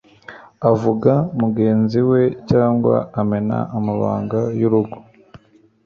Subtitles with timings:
[0.71, 4.97] avuga mugenzi we cyangwa amena amabanga y'urugo